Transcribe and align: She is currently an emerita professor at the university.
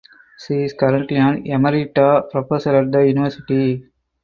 She 0.43 0.63
is 0.63 0.73
currently 0.73 1.17
an 1.17 1.43
emerita 1.43 2.27
professor 2.31 2.75
at 2.77 2.91
the 2.91 3.05
university. 3.05 3.85